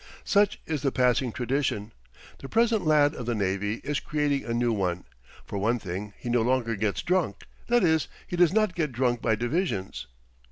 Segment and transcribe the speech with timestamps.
[0.23, 1.91] Such is the passing tradition.
[2.39, 5.03] The present lad of the navy is creating a new one.
[5.45, 9.21] For one thing, he no longer gets drunk that is, he does not get drunk
[9.21, 10.07] by divisions.